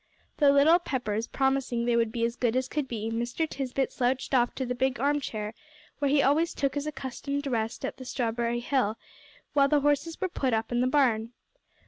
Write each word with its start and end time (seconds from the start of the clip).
The 0.37 0.51
little 0.51 0.79
Peppers 0.79 1.27
promising 1.27 1.85
they 1.85 1.95
would 1.95 2.11
be 2.11 2.25
as 2.25 2.35
good 2.35 2.55
as 2.55 2.67
could 2.67 2.87
be, 2.87 3.11
Mr. 3.11 3.47
Tisbett 3.47 3.91
slouched 3.91 4.33
off 4.33 4.55
to 4.55 4.65
the 4.65 4.73
big 4.73 4.99
arm 4.99 5.19
chair, 5.21 5.53
where 5.99 6.09
he 6.09 6.23
always 6.23 6.55
took 6.55 6.73
his 6.73 6.87
accustomed 6.87 7.45
rest 7.45 7.85
at 7.85 8.03
Strawberry 8.07 8.61
Hill 8.61 8.97
while 9.53 9.67
the 9.67 9.81
horses 9.81 10.19
were 10.19 10.27
put 10.27 10.55
up 10.55 10.71
in 10.71 10.81
the 10.81 10.87
barn. 10.87 11.33